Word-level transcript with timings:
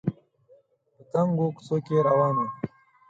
په 0.95 1.01
تنګو 1.11 1.47
کوڅو 1.55 1.77
کې 1.85 1.95
روان 2.07 2.35
و 2.39 2.47